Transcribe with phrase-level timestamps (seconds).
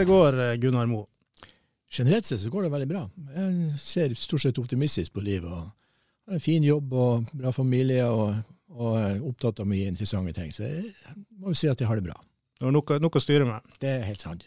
[0.00, 1.04] Det går, eh, Gunnar Mo?
[1.90, 3.02] Generelt sett så går det veldig bra.
[3.34, 5.50] Jeg ser stort sett optimistisk på livet.
[5.50, 5.70] og
[6.30, 8.36] har en fin jobb og bra familie og,
[8.70, 10.52] og er opptatt av mye interessante ting.
[10.54, 10.92] Så jeg
[11.40, 12.16] må jo si at jeg har det bra.
[12.60, 13.74] Du har nok å styre med.
[13.82, 14.46] Det er helt sant.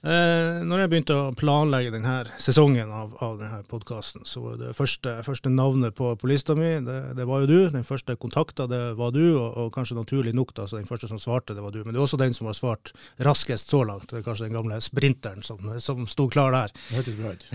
[0.00, 4.70] Eh, når jeg begynte å planlegge denne sesongen av, av denne podkasten, så var det
[4.76, 7.58] første, første navnet på, på lista mi, det, det var jo du.
[7.74, 11.10] Den første kontakta, det var du, og, og kanskje naturlig nok da, så den første
[11.10, 11.82] som svarte, det var du.
[11.84, 14.08] Men det er også den som har svart raskest så langt.
[14.08, 16.72] Det er kanskje den gamle sprinteren som, som sto klar der.
[16.94, 17.46] Hørtes bra ut.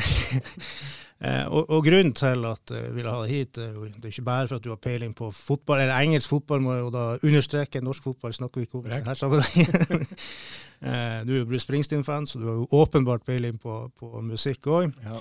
[1.24, 4.04] Eh, og, og grunnen til at jeg ville ha deg hit, det er jo det
[4.04, 6.82] er ikke bare for at du har peiling på fotball, eller engelsk fotball må jeg
[6.84, 10.04] jo da understreke, norsk fotball snakker vi ikke om i denne sammenhengen.
[10.86, 14.70] eh, du er jo Bruce Springsteen-fan, så du har jo åpenbart peiling på, på musikk
[14.72, 14.94] òg.
[15.04, 15.20] Ja.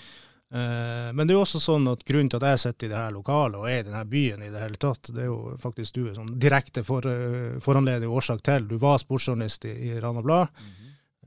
[0.54, 3.00] Eh, men det er jo også sånn at grunnen til at jeg sitter i det
[3.00, 5.96] her lokalet og er i denne byen i det hele tatt, det er jo faktisk
[5.96, 7.08] du er sånn direkte for,
[7.64, 8.68] foranledig årsak til.
[8.70, 10.52] Du var sportsjournalist i, i Rana Blad.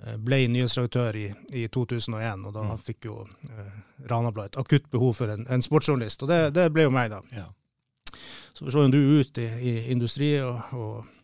[0.06, 3.76] eh, Ble nyhetsredaktør i, i 2001, og da fikk jo eh,
[4.08, 7.12] Rana Blad et akutt behov for en, en sportsjournalist, og det, det ble jo meg,
[7.12, 7.24] da.
[7.36, 7.50] Ja.
[8.58, 11.17] Så forsvant du ut i, i industri, og, og eh,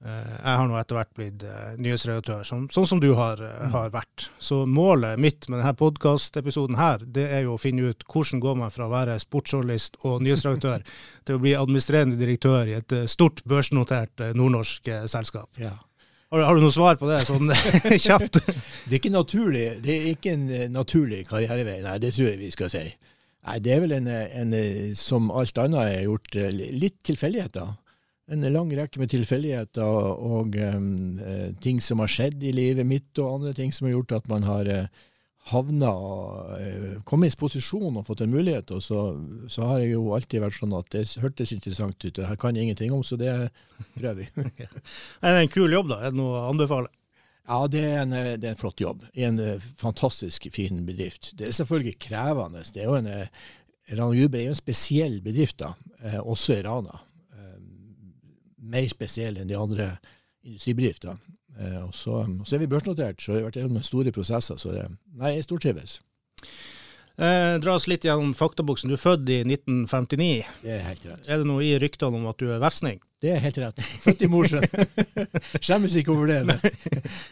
[0.00, 3.90] jeg har nå etter hvert blitt eh, nyhetsredaktør, som, sånn som du har, eh, har
[3.92, 4.30] vært.
[4.40, 8.56] Så målet mitt med denne podkastepisoden her, det er jo å finne ut hvordan går
[8.62, 10.86] man fra å være sportsjournalist og nyhetsredaktør
[11.28, 15.50] til å bli administrerende direktør i et eh, stort børsnotert eh, nordnorsk eh, selskap.
[15.60, 15.74] Ja.
[16.30, 17.52] Har, du- har du noe svar på det, sånn
[18.06, 18.40] kjapt?
[18.88, 22.40] Det er ikke naturlig, det er ikke en eh, naturlig karrierevei, nei, det tror jeg
[22.40, 22.86] vi skal si.
[23.40, 26.98] Nei, det er vel en, eh, en eh, som alt annet er gjort, eh, litt
[27.08, 27.70] tilfeldigheter.
[28.30, 31.18] En lang rekke med tilfeldigheter og um,
[31.62, 34.46] ting som har skjedd i livet mitt, og andre ting som har gjort at man
[34.46, 35.00] har eh,
[35.50, 38.70] havna og eh, kommet i posisjon og fått en mulighet.
[38.76, 39.00] Og så,
[39.50, 42.54] så har jeg jo alltid vært sånn at det hørtes interessant ut, det her kan
[42.54, 43.34] jeg ingenting om, så det
[43.96, 44.30] prøver vi.
[45.26, 46.00] Er det en kul jobb, da?
[46.04, 46.92] Er det noe å anbefale?
[47.50, 49.02] Ja, det er, en, det er en flott jobb.
[49.18, 49.42] I en
[49.80, 51.32] fantastisk fin bedrift.
[51.34, 52.62] Det er selvfølgelig krevende.
[52.62, 53.10] Det er jo en,
[53.90, 55.72] Rana Gruber er jo en spesiell bedrift, da,
[56.22, 57.00] også i Rana.
[58.60, 59.94] Mer spesiell enn de andre
[60.44, 61.16] industribedriftene.
[61.58, 64.60] Eh, og så, så er vi børsnotert, så vi har vært gjennom store prosesser.
[64.60, 65.98] Så det, nei, jeg stortrives.
[67.16, 68.88] Eh, dra oss litt gjennom faktaboksen.
[68.88, 70.46] Du er født i 1959.
[70.62, 71.28] Det er helt rett.
[71.28, 73.00] Er det noe i ryktene om at du er vefsning?
[73.20, 73.82] Det er helt rett.
[74.00, 74.64] Født i Mosjøen.
[75.64, 76.38] Skjemmes ikke over det.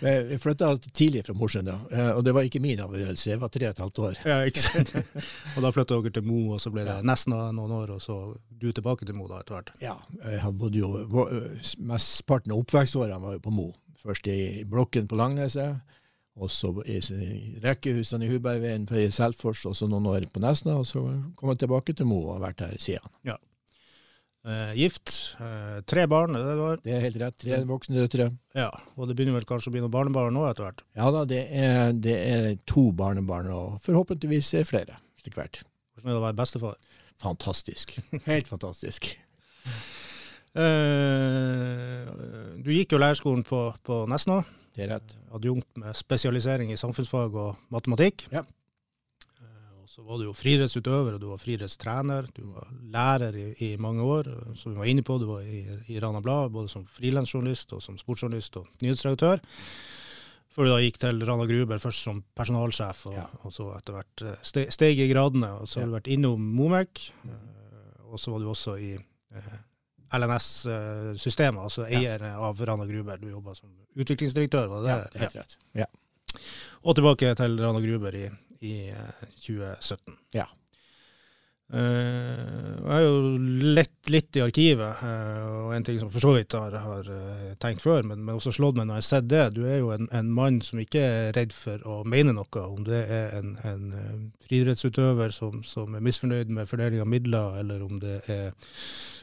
[0.03, 1.79] Men, vi flytta tidlig fra Mosjøen, da.
[1.89, 3.31] Eh, og det var ikke min avgjørelse.
[3.31, 4.21] Jeg var tre og et halvt år.
[4.29, 4.93] Ja, ikke sant?
[5.55, 8.19] og da flytta dere til Mo, og så ble det nesten noen år, og så
[8.61, 9.73] du tilbake til Mo da etter hvert.
[9.81, 9.97] Ja,
[10.27, 10.93] jeg bodde jo
[11.89, 13.71] Mesteparten av oppvekstårene var jo på Mo.
[14.05, 15.81] Først i blokken på Langneset,
[16.39, 17.01] og så i
[17.65, 21.03] rekkehusene i Hubergveien på Selfors, og så noen år på Nesna, og så
[21.39, 23.39] kom jeg tilbake til Mo og har vært her siden.
[24.49, 26.79] Eh, gift, eh, tre barn, er det det var?
[26.85, 27.37] Det er helt rett.
[27.43, 28.29] Tre voksne døtre.
[28.57, 30.85] Ja, og det begynner vel kanskje å bli noen barnebarn nå etter hvert?
[30.97, 35.61] Ja da, det er, det er to barnebarn, og forhåpentligvis er flere etter hvert.
[35.93, 36.79] Hvordan er det å være bestefar?
[37.21, 37.97] Fantastisk.
[38.31, 39.15] Helt fantastisk.
[40.59, 42.07] Eh,
[42.65, 44.41] du gikk jo lærerskolen på, på Nesna,
[44.79, 45.17] Det er rett.
[45.35, 48.29] adjunkt med spesialisering i samfunnsfag og matematikk.
[48.31, 48.45] Ja.
[49.43, 52.29] Eh, Og så var du jo friidrettsutøver, og du var friidrettstrener.
[52.37, 55.19] Du var lærer i, i mange år, eh, som vi var inne på.
[55.19, 59.43] Du var i, i Rana Blad, både som frilansjournalist og som sportsjournalist og nyhetsredaktør.
[60.55, 63.27] Før du da gikk til Rana Gruber, først som personalsjef, og, Ja.
[63.45, 65.51] og så etter hvert eh, steg i gradene.
[65.61, 69.59] Og så har du vært innom Momek, eh, og så var du også i eh,
[70.13, 73.19] LNS-systemet, altså eier av Rana Gruber.
[73.21, 74.99] Du jobba som utviklingsdirektør, var det det?
[74.99, 75.59] Ja, helt rett.
[75.77, 75.89] Ja.
[76.83, 78.29] Og tilbake til Rana Gruber i,
[78.65, 80.17] i eh, 2017.
[80.37, 80.47] Ja.
[81.69, 83.17] Eh, jeg har jo
[83.77, 87.51] lett litt i arkivet, eh, og en ting som for så vidt har, har eh,
[87.61, 89.43] tenkt før, men, men også slått meg når jeg har sett det.
[89.59, 92.87] Du er jo en, en mann som ikke er redd for å mene noe, om
[92.87, 98.01] det er en, en friidrettsutøver som, som er misfornøyd med fordeling av midler, eller om
[98.01, 98.55] det er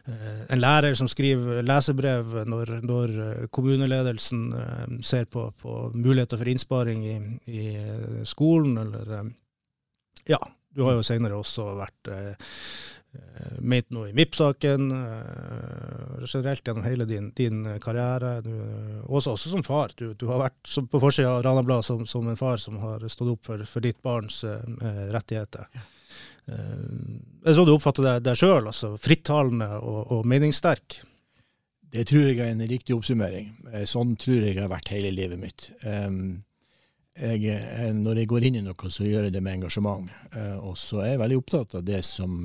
[0.05, 3.13] en lærer som skriver lesebrev når, når
[3.49, 4.43] kommuneledelsen
[5.01, 7.15] ser på, på muligheter for innsparing i,
[7.49, 7.65] i
[8.29, 9.33] skolen, eller
[10.29, 10.37] Ja.
[10.75, 12.51] Du har jo senere også vært eh,
[13.15, 18.41] eh ment noe i MIP-saken, eh, generelt gjennom hele din, din karriere.
[18.43, 18.51] Du,
[19.07, 19.95] også, også, som far.
[19.95, 23.05] Du, du har vært på forsida av Rana Blad som, som, en far som har
[23.07, 25.69] stått opp for, for ditt barns eh, rettigheter.
[25.71, 25.85] Ja.
[26.45, 30.99] Eh, sånn du oppfatter deg, deg sjøl, altså frittalende og, og meningssterk?
[31.95, 33.53] Det tror jeg er en riktig oppsummering.
[33.87, 35.69] Sånn tror jeg jeg har vært hele livet mitt.
[35.85, 36.43] Um,
[37.15, 40.11] jeg, eh, når jeg går inn i noe, så gjør jeg det med engasjement.
[40.35, 42.35] Uh, og så er jeg veldig opptatt av det som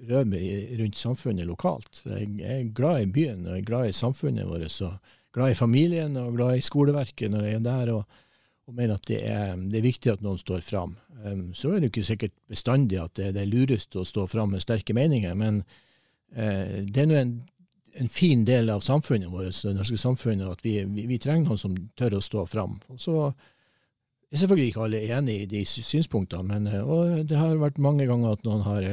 [0.00, 2.00] rører meg rundt samfunnet lokalt.
[2.06, 4.80] Jeg er glad i byen og jeg er glad i samfunnet vårt.
[4.86, 7.92] og Glad i familien og glad i skoleverket når jeg er der.
[7.98, 8.24] og,
[8.66, 10.96] og mener at det er, det er, viktig at noen står fram.
[11.20, 14.56] Um, så er det ikke sikkert bestandig at det, det er lurest å stå fram
[14.56, 15.62] med sterke meninger, men
[16.30, 17.30] det er nå en,
[17.98, 21.58] en, fin del av samfunnet vårt, det norske samfunnet, at vi, vi, vi, trenger noen
[21.58, 22.76] som tør å stå fram.
[22.86, 23.16] Og så
[24.38, 28.44] selvfølgelig ikke alle enig i de synspunktene, men og det har vært mange ganger at
[28.46, 28.86] noen har,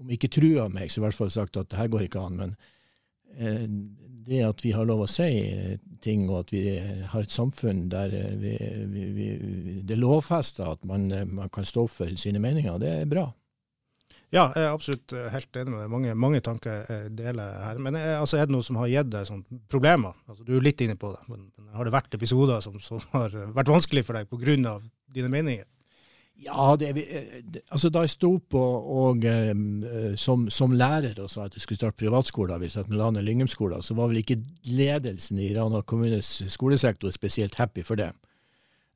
[0.00, 2.38] om ikke trua meg, så i hvert fall sagt at det her går ikke an.
[2.40, 2.54] Men
[3.36, 3.66] eh,
[4.30, 5.28] det at vi har lov å si
[6.04, 8.54] ting, og at vi har et samfunn der vi,
[8.92, 9.28] vi, vi,
[9.84, 13.26] det er lovfesta at man, man, kan stå opp for sine meninger, det er bra.
[14.30, 15.90] Ja, jeg er absolutt eh, helt enig med deg.
[15.90, 17.80] Mange, mange tanker jeg deler her.
[17.82, 20.14] Men eh, altså, er det noe som har gitt deg sånn, problemer?
[20.30, 23.02] Altså, du er litt inne på det, men, men har det vært episoder som, som
[23.16, 24.78] har vært vanskelig for deg pga.
[25.10, 25.66] dine meninger?
[26.40, 28.62] Ja, det, eh, altså da jeg sto på
[29.02, 29.26] og,
[30.16, 33.82] som, som, lærer og sa at jeg skulle starte privatskoler hvis jeg la ned Lyngumskolen,
[33.82, 34.38] så var vel ikke
[34.70, 38.12] ledelsen i Rana kommunes skolesektor spesielt happy for det.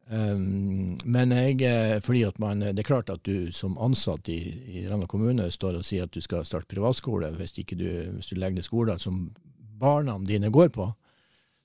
[0.04, 4.36] Um, men jeg, eh, fordi at man, det er klart at du som ansatt i,
[4.76, 8.28] i Rana kommune står og sier at du skal starte privatskole hvis, ikke du, hvis
[8.28, 9.30] du legger ned skoler som
[9.80, 10.90] barna dine går på,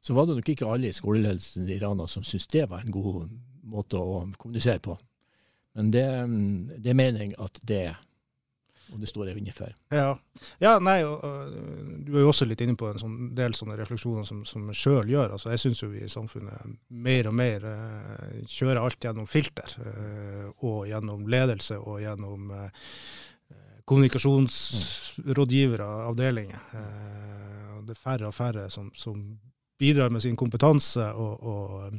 [0.01, 2.95] så var det nok ikke alle i skoleledelsen i Rana som syntes det var en
[2.95, 3.27] god
[3.69, 4.95] måte å kommunisere på.
[5.75, 8.00] Men det, mm, det mener jeg at det er
[8.94, 9.71] og det står jeg inne for.
[9.94, 10.12] Ja,
[10.63, 11.53] ja nei, og, og,
[12.06, 15.09] du er jo også litt inne på en sånn del sånne refleksjoner som, som sjøl
[15.12, 15.36] gjør.
[15.36, 16.57] Altså, jeg syns jo vi i samfunnet
[16.89, 22.69] mer og mer eh, kjører alt gjennom filter, eh, og gjennom ledelse og gjennom eh,
[23.89, 26.62] kommunikasjonsrådgivere, avdelinger.
[26.74, 29.39] Eh, det er færre og færre som, som,
[29.80, 31.91] bidrar med sin kompetanse og, og,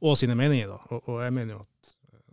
[0.00, 0.68] og sine meninger.
[0.70, 0.78] Da.
[0.96, 1.68] Og, og jeg mener jo at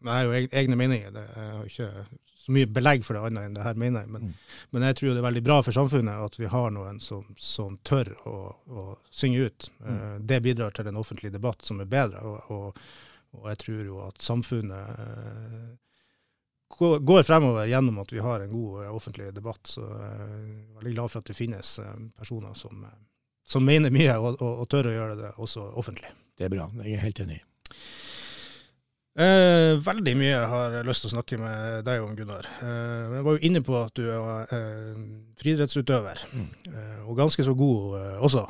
[0.02, 1.10] jeg har jo egne meninger.
[1.12, 2.06] Det, jeg har ikke
[2.52, 4.12] så mye belegg for det annet enn det her mener jeg.
[4.12, 4.32] Men, mm.
[4.72, 7.78] men, jeg tror det er veldig bra for samfunnet at vi har noen som, som
[7.88, 8.38] tør å,
[8.68, 9.70] å, synge ut.
[9.80, 9.92] Mm.
[9.92, 12.24] Uh, det bidrar til en offentlig debatt som er bedre.
[12.28, 12.82] Og, og,
[13.40, 15.70] og jeg tror jo at samfunnet eh,
[17.00, 19.64] går fremover gjennom at vi har en god uh, offentlig debatt.
[19.78, 21.78] Så jeg er veldig glad for at det finnes
[22.18, 22.84] personer som,
[23.48, 26.12] som mener mye og, og, tør å gjøre det også offentlig.
[26.36, 26.68] Det er bra.
[26.84, 27.40] Jeg er helt enig.
[29.12, 32.48] Eh, veldig mye jeg har lyst til å snakke med deg om, Gunnar.
[32.64, 35.02] Eh, jeg var jo inne på at du er eh,
[35.42, 36.46] friidrettsutøver, mm.
[36.72, 38.46] eh, og ganske så god eh, også.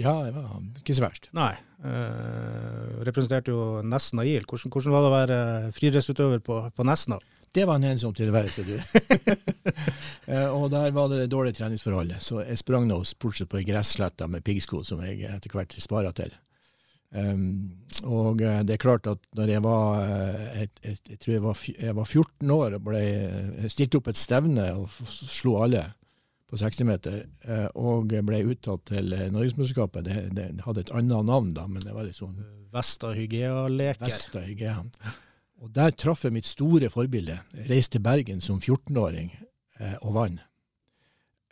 [0.00, 1.28] Ja, jeg var ikke så verst.
[1.36, 1.52] Nei.
[1.84, 4.48] Eh, representerte jo Nesna IL.
[4.48, 5.38] Hvordan, hvordan, var det å være
[5.76, 7.20] friidrettsutøver på, på Nesna?
[7.54, 8.80] Det var en ensom tilværelse, du.
[10.56, 14.42] og der var det dårlige treningsforhold, så jeg sprang nå bortsett på ei gresslette med
[14.42, 16.32] piggsko, som jeg etter hvert spara til.
[17.14, 21.32] Um, og eh, det er klart at når jeg var jeg, et, et, jeg tror
[21.32, 25.60] jeg var, jeg var 14 år og ble eh, stilt opp et stevne og slo
[25.62, 25.84] alle
[26.50, 27.22] på 60-meter,
[27.80, 30.04] og ble uttatt til Norgesmesterskapet.
[30.06, 32.36] Det, det, hadde et annet navn da, men det var litt sånn
[32.74, 34.04] Vesta Hygea-leker.
[34.04, 34.42] Vesta
[35.62, 37.38] Og der traff jeg mitt store forbilde.
[37.54, 39.30] Jeg reiste til Bergen som 14-åring
[39.80, 40.42] eh, og vant.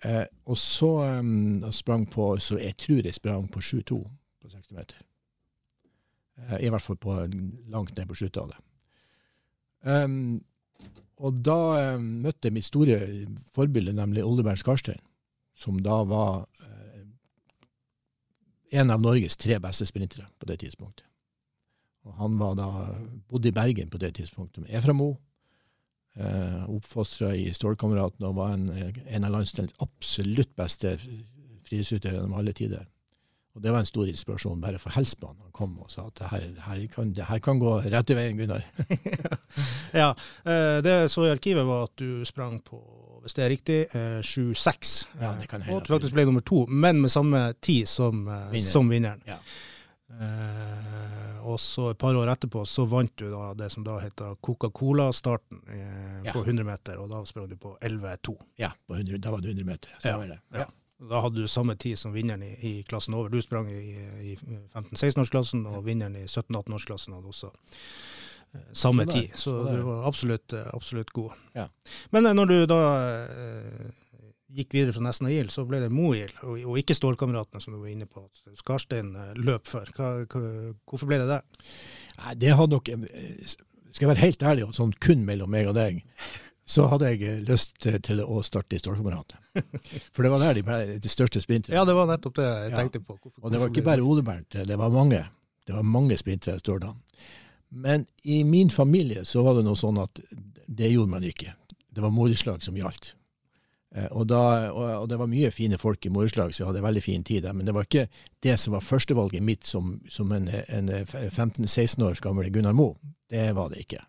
[0.02, 0.90] Eh, og så
[1.23, 4.00] um, sprang på Så jeg tror jeg sprang på 7-2
[4.42, 4.99] på 60 meter.
[6.49, 7.16] Eh, I hvert fall på
[7.72, 8.54] langt ned på slutten
[9.82, 10.44] Um,
[11.18, 13.00] og da um, møtte jeg mitt store
[13.50, 15.00] forbilde, nemlig Oldebjørn Skarstein,
[15.58, 17.00] som da var uh,
[18.70, 21.02] en av Norges tre beste sprintere på det tidspunktet.
[22.06, 22.68] Og han var da,
[23.26, 25.16] bodde i Bergen på det tidspunktet, med Eframo.
[26.14, 32.54] Uh, Oppfostra i Stålkameraten og var en, en av landsdelens absolutt beste friidrettsutøvere gjennom alle
[32.54, 32.87] tider.
[33.52, 35.42] Og Det var en stor inspirasjon bare for Helsbanen.
[35.44, 38.16] Han kom og sa at det her, her, kan, det her kan gå rett i
[38.16, 38.64] veien, Gunnar.
[40.02, 40.09] ja,
[40.44, 42.80] eh, Det jeg så i arkivet, var at du sprang på,
[43.21, 43.76] hvis det er riktig,
[44.25, 44.94] 7-6.
[45.18, 48.25] Eh, ja, det kan Og du faktisk ble nummer to, men med samme tid som,
[48.25, 48.71] eh, Vinner.
[48.73, 49.23] som vinneren.
[49.28, 49.38] Ja.
[50.12, 54.35] Uh, og så et par år etterpå så vant du da det som da heter
[54.44, 56.35] Coca-Cola-starten uh, ja.
[56.35, 58.37] på 100 meter, og da sprang du på 11-2.
[58.61, 59.94] Ja, 100, da var det 100 meter.
[60.04, 60.18] Ja.
[60.21, 60.38] det.
[60.52, 60.68] Ja.
[61.11, 63.28] Da hadde du samme tid som vinneren i, i klassen over.
[63.32, 63.97] Du sprang i,
[64.32, 64.37] i
[64.75, 67.50] 15-16-årsklassen, og vinneren i 17-18-årsklassen hadde også
[68.76, 69.32] samme det- tid.
[69.40, 71.32] Så du var absolutt, eh, absolutt god.
[71.56, 71.68] Ja.
[72.11, 72.78] Men eh, når du da
[73.25, 73.90] eh,
[74.52, 77.80] gikk videre fra Nesna IL, så ble det Moil, og, og ikke Stålkameratene, som du
[77.80, 78.26] var inne på.
[78.28, 79.88] at Skarstein eh, løp for.
[79.97, 80.42] Hva, hva,
[80.85, 81.40] hvorfor ble det det?
[82.21, 83.06] Nei, det hadde nok eh,
[83.92, 86.02] Skal jeg være helt ærlig, sånn kun mellom meg og deg,
[86.64, 89.62] så hadde jeg lyst til, å starte i Stålkameratene.
[90.14, 91.75] For det var der de ble de største sprinterne.
[91.76, 93.16] Ja, det var nettopp det jeg tenkte på.
[93.19, 95.25] Hvorfor, Og det var ikke bare Ole Bernt, det var mange.
[95.66, 97.00] Det var mange sprintere i Stordalen.
[97.73, 100.21] Men i min familie så var det noe sånn at
[100.66, 101.54] det gjorde man ikke.
[101.92, 103.14] Det var moreslag som gjaldt.
[103.95, 107.02] Eh, Og, da, og, det var mye fine folk i moreslag, så jeg hadde veldig
[107.02, 107.57] fin tid der.
[107.57, 108.09] Men det var ikke
[108.42, 112.97] det som var førstevalget mitt som, som en, en 15-16 års gammel Gunnar Moe.
[113.28, 114.04] Det var det ikke.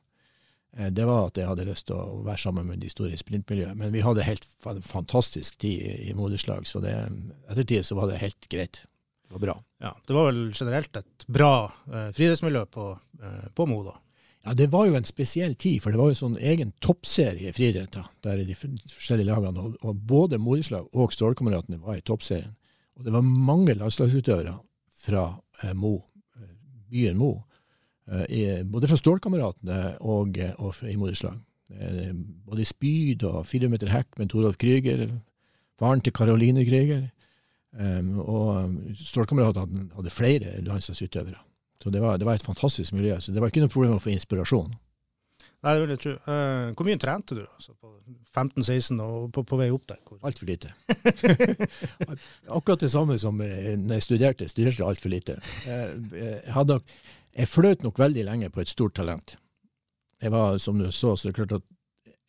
[0.77, 3.21] Eh, Det var at jeg hadde lyst til å være sammen med de store i
[3.21, 3.75] sprintmiljøet.
[3.77, 4.47] Men vi hadde helt
[4.81, 6.95] fantastisk tid i, moderslag, så det,
[7.49, 8.83] etter tid så var det helt greit.
[9.27, 9.57] Det var bra.
[9.83, 11.53] Ja, det var vel generelt et bra
[11.91, 12.89] eh, friidrettsmiljø på,
[13.21, 13.97] eh, på Mo, da.
[14.43, 17.55] Ja, det var jo en spesiell tid, for det var jo sånn egen toppserie i
[17.55, 17.95] friidrett.
[18.25, 22.51] Der de forskjellige lagene, og, og både moderslag og Stålkameratene var i toppserien.
[22.99, 24.57] Og det var mange landslagsutøvere
[25.05, 25.23] fra
[25.63, 25.95] eh, Mo,
[26.35, 26.51] eh,
[26.91, 27.31] byen Mo,
[28.05, 31.39] både fra Stålkameratene og, eh, og i Moreslag.
[31.71, 32.13] Eh,
[32.45, 35.07] både i spyd og 400 meter hekk med Torolf Krüger,
[35.79, 37.09] faren til Karoline Krüger.
[37.73, 41.39] Um, og Stålkameratene hadde, flere landslagsutøvere.
[41.81, 43.17] Så det var, det var et fantastisk miljø.
[43.19, 44.75] Så det var ikke noe problem å få inspirasjon.
[45.63, 46.13] Nei, det vil jeg tro.
[46.27, 47.89] Uh, hvor mye trente du altså, på
[48.35, 49.99] 15-16 og på, på vei opp der?
[50.05, 50.19] Hvor?
[50.27, 50.73] Altfor lite.
[52.57, 54.49] Akkurat det samme som eh, når jeg studerte.
[54.51, 55.37] Studerte altfor lite.
[55.65, 56.81] Jeg, jeg, hadde,
[57.33, 59.37] jeg fløt nok veldig lenge på et stort talent.
[60.21, 61.69] Jeg var, som du så, så det er klart at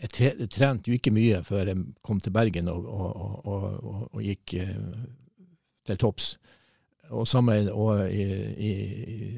[0.04, 4.56] jeg, trente jo ikke mye før jeg kom til Bergen og, og, og, og, gikk
[4.61, 5.04] eh,
[5.87, 6.34] til topps.
[7.14, 8.73] Og samme i, i, i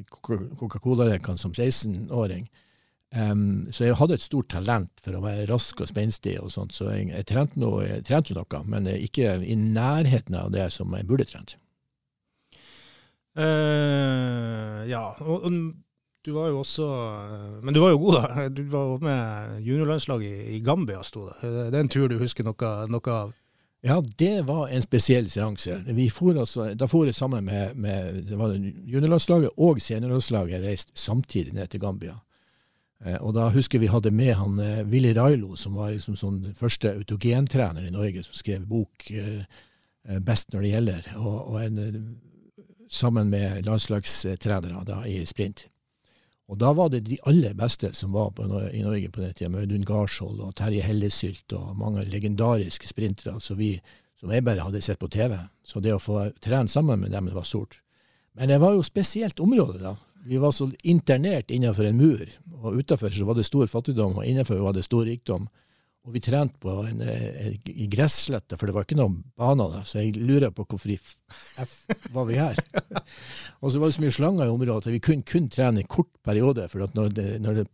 [0.09, 2.47] Coca-Cola-rekene som 16-åring.
[3.17, 6.75] Um, så jeg hadde et stort talent for å være rask og spenstig og sånt,
[6.75, 10.95] så jeg, jeg trente noe, jeg trente noe, men ikke i nærheten av det som
[10.97, 11.55] jeg burde trent.
[13.37, 15.57] Eh, ja, og, og
[16.27, 18.47] du var jo også eh, Men du var jo god, da.
[18.49, 21.41] Du var med juniorlandslaget i, i Gambia, sto det.
[21.43, 23.35] Det er en tur du husker noe, noe av?
[23.87, 25.77] Ja, det var en spesiell seanse.
[25.87, 31.71] Altså, da for jeg sammen med, med det var juniorlandslaget og seniorlandslaget reist samtidig ned
[31.71, 32.17] til Gambia.
[33.05, 36.41] Eh, og da husker vi hadde med han eh, Willy Railo, som var liksom sånn
[36.57, 39.45] første autogentrener i Norge, som skrev bok eh,
[40.09, 42.17] eh, 'Best når det gjelder', og, og en,
[42.91, 45.67] sammen med landslagstrenere da, i sprint.
[46.47, 49.51] Og da var det de aller beste som var på, i Norge på den tida,
[49.51, 53.75] med Audun Garsvold og Terje Hellesylt og mange legendariske sprintere som, vi,
[54.21, 55.35] som jeg bare hadde sett på TV.
[55.67, 57.81] Så det å få trene sammen med dem, det var stort.
[58.39, 59.97] Men det var jo spesielt område, da.
[60.27, 62.31] Vi var så internert innenfor en mur,
[62.63, 65.47] og utenfor så var det stor fattigdom, og innenfor var det stor rikdom.
[66.07, 69.87] Og vi trente på en, en, i gresslette, for det var ikke noen baner der,
[69.89, 71.73] så jeg lurer på hvorfor i f
[72.15, 72.61] var vi her.
[73.63, 75.89] og så var det så mye slanger i området at vi kunne kun trene i
[75.91, 77.67] kort periode, for, at når det, når det,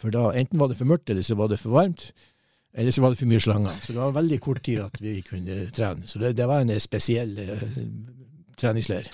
[0.00, 2.10] for da enten var det for mørkt, eller så var det for varmt,
[2.78, 3.78] eller så var det for mye slanger.
[3.82, 6.06] Så det var veldig kort tid at vi kunne trene.
[6.06, 7.62] Så det, det var en spesiell eh,
[8.58, 9.06] treningsleir.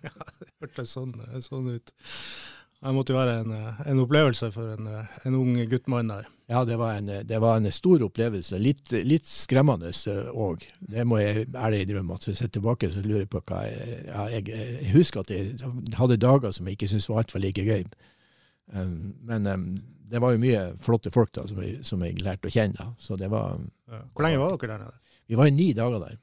[0.62, 1.14] hørtes sånn,
[1.44, 1.92] sånn ut.
[2.82, 3.52] Det måtte jo være en,
[3.86, 4.88] en opplevelse for en,
[5.22, 6.26] en ung guttmann der.
[6.50, 8.58] Ja, det var en, det var en stor opplevelse.
[8.58, 9.92] Litt, litt skremmende
[10.34, 10.66] òg.
[10.82, 12.18] Det må jeg ærlig innrømme.
[12.18, 15.30] at Så jeg ser tilbake så lurer jeg på hva jeg, ja, jeg, husker at
[15.30, 17.86] jeg hadde dager som jeg ikke syntes var altfor like gøy.
[18.74, 19.64] Um, men um,
[20.12, 22.76] det var jo mye flotte folk da, som jeg, som jeg lærte å kjenne.
[22.76, 22.90] Da.
[22.98, 23.56] Så det var,
[24.12, 24.98] Hvor lenge var dere der nede?
[25.30, 26.18] vi var i ni dager der.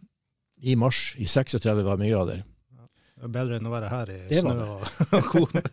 [0.62, 2.44] I mars, i 36 varmegrader.
[3.20, 5.64] Det Bedre enn å være her i Det snø og, korn.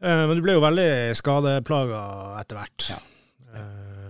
[0.00, 2.00] Eh, Men du ble jo veldig skadeplaga
[2.40, 2.86] etter hvert.
[2.94, 2.98] Ja.
[3.54, 4.08] Eh,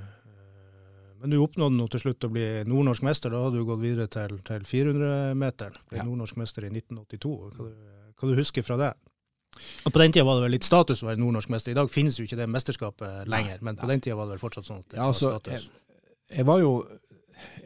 [1.20, 3.32] Men du oppnådde nå til slutt å bli nordnorsk mester.
[3.34, 5.76] Da hadde du gått videre til, til 400-meteren.
[5.90, 6.06] Ble Ja.
[6.08, 7.34] nordnorsk mester i 1982.
[7.58, 7.74] Hva du,
[8.16, 8.92] hva du husker fra det?
[9.84, 11.74] Og På den tida var det vel litt status å være nordnorsk mester.
[11.74, 14.44] I dag finnes jo ikke det mesterskapet lenger, men på den tida var det vel
[14.46, 15.66] fortsatt sånn at det Ja, altså, var status.
[15.68, 16.72] jeg, jeg var jo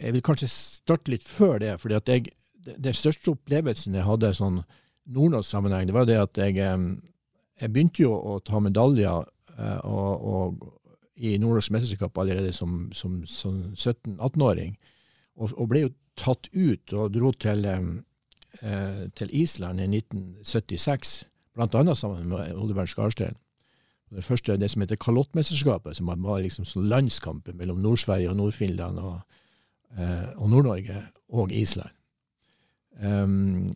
[0.00, 1.72] Jeg vil kanskje starte litt før det.
[1.82, 2.32] fordi at jeg,
[2.64, 4.62] Den største opplevelsen jeg hadde sånn
[5.14, 9.26] nordnorsk sammenheng, det var det at jeg, jeg begynte jo å ta medaljer
[9.58, 10.64] eh, og, og,
[11.14, 14.74] i nordnorsk mesterskap allerede som, som, som 17-18-åring.
[15.36, 21.14] Og, og ble jo tatt ut og dro til, eh, til Island i 1976,
[21.54, 23.36] blant annet sammen med Oliver Skarstein.
[24.14, 29.00] Det første det som heter Kalottmesterskapet, som var liksom sånn landskamp mellom Nord-Sverige og Nord-Finland
[29.02, 29.20] og,
[29.98, 31.00] eh, og Nord-Norge
[31.34, 31.90] og Island.
[33.02, 33.74] Um,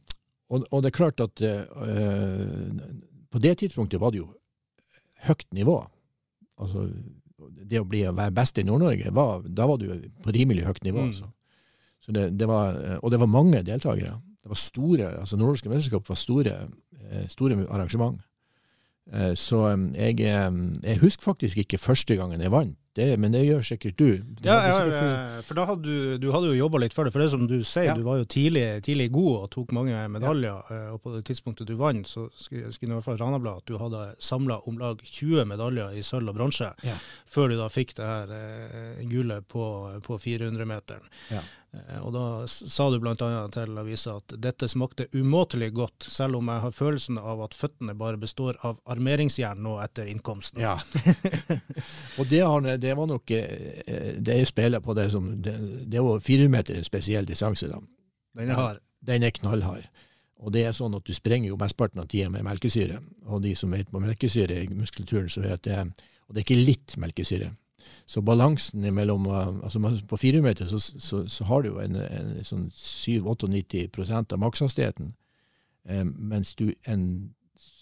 [0.48, 2.82] og, og det er klart at uh,
[3.28, 4.28] på det tidspunktet var det jo
[5.26, 5.80] høyt nivå.
[6.58, 6.86] Altså,
[7.38, 9.90] det å bli å være best i Nord-Norge, da var du
[10.24, 11.04] på rimelig høyt nivå.
[11.04, 11.10] Mm.
[11.12, 11.28] Altså.
[12.02, 14.16] Så det, det var, og det var mange deltakere.
[14.42, 16.54] Det var store, altså Nordnorske mesterskap var store,
[17.10, 18.20] eh, store arrangement.
[19.40, 23.44] Så um, jeg, um, jeg husker faktisk ikke første gangen jeg vant, det, men det
[23.46, 24.08] gjør sikkert du.
[24.18, 27.04] Det Ja, ja, sikkert eh, for da hadde du, du hadde jo jobba litt for
[27.06, 27.12] det.
[27.12, 27.94] For det som du sier, Ja.
[27.94, 30.62] du var jo tidlig, tidlig god og tok mange medaljer.
[30.70, 33.66] eh, Og på det tidspunktet du vant, så skri- skriver i hvert fall Ranabladet at
[33.66, 36.94] du hadde samla om lag 20 medaljer i sølv og bronse, Ja.
[37.30, 41.06] før du da fikk det her eh, gullet på, på 400-meteren.
[41.30, 41.40] Ja.
[41.74, 43.14] Eh, Og da sa du bl.a.
[43.52, 47.94] til avisa at dette smakte umåtelig godt, selv om jeg har følelsen av at føttene
[47.94, 50.60] bare består av armeringsjern nå etter innkomsten.
[50.64, 50.78] Ja.
[52.18, 55.54] og det, har, det var nok eh, Det er spillet på det som Det,
[55.86, 57.80] det er jo 400 meter en spesiell distanse, da.
[58.38, 58.80] Den jeg har.
[59.00, 59.88] Den er knallhard.
[60.38, 63.00] Og det er sånn at du sprenger jo mesteparten av tida med melkesyre.
[63.26, 66.66] Og de som vet på melkesyre i muskulaturen, så vet det Og det er ikke
[66.66, 67.50] litt melkesyre.
[68.06, 72.44] Så balansen mellom altså På 400 meter så, så, så har du jo en, en
[72.44, 75.14] sånn 7-98 av makshastigheten.
[75.88, 77.34] Eh, mens du en,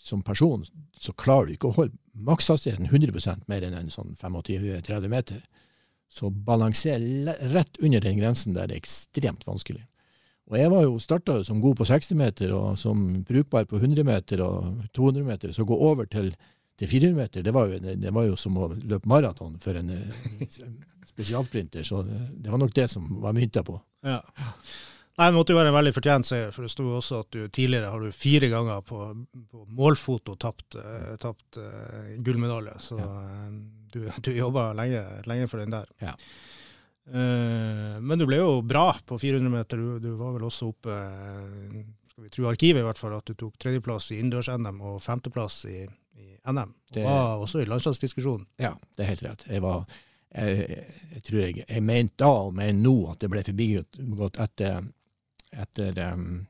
[0.07, 0.63] som person
[1.01, 5.43] så klarer du ikke å holde makshastigheten 100 mer enn en sånn 25-30 meter.
[6.09, 7.03] Så balanser
[7.51, 9.83] rett under den grensen der det er ekstremt vanskelig.
[10.47, 14.07] Og jeg var jo starta som god på 60 meter og som brukbar på 100
[14.07, 15.53] meter og 200 meter.
[15.53, 16.31] Så gå over til,
[16.79, 19.81] til 400 meter, det var, jo, det, det var jo som å løpe maraton for
[19.81, 20.53] en eh,
[21.13, 21.83] spesialsprinter.
[21.83, 23.81] Så det, var nok det som var mynta på.
[24.07, 24.21] Ja.
[25.17, 27.47] Nei, Det måtte jo være en veldig fortjent seier, for det sto også at du
[27.49, 28.99] tidligere har du fire ganger på,
[29.53, 32.75] på målfoto tapt, eh, tapt uh, gullmedalje.
[32.85, 33.09] Så ja.
[33.95, 35.89] du, du jobba lenge, lenge for den der.
[36.05, 36.13] Ja.
[37.07, 39.81] Uh, men du ble jo bra på 400 meter.
[39.81, 41.79] Du, du var vel også oppe eh,
[42.11, 45.63] skal vi tro arkivet i hvert fall, at du tok tredjeplass i innendørs-NM og femteplass
[45.71, 45.87] i,
[46.21, 46.77] i NM.
[46.77, 48.45] Og Det- var også i landslagsdiskusjonen.
[48.61, 49.49] Ja, det er helt rett.
[49.49, 49.87] Jeg var
[50.37, 54.83] jeg, jeg tror jeg, jeg mente da og mener nå at det ble forbigått etter,
[55.63, 56.47] etter um,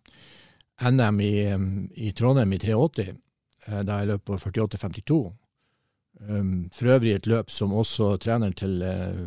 [0.80, 3.08] NM i, um, i Trondheim i 83,
[3.66, 5.20] eh, da jeg løp på 48,52.
[6.28, 9.22] Um, for øvrig et løp som også treneren til, eh,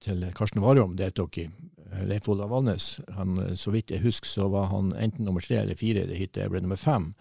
[0.00, 1.48] til Karsten Warholm deltok i.
[1.92, 3.00] eh, Leif Olav Valnes.
[3.16, 6.18] Han, så vidt jeg husker, så var han enten nummer tre eller fire i det
[6.18, 6.42] hittet.
[6.42, 7.14] Jeg ble nummer fem.